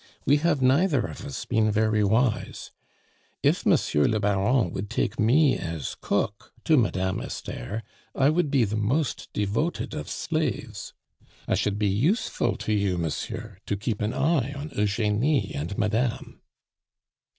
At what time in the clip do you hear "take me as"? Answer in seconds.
4.89-5.95